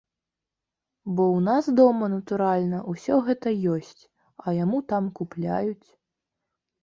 [1.17, 4.01] Бо ў нас дома, натуральна, усё гэта ёсць,
[4.45, 5.89] а яму там купляюць.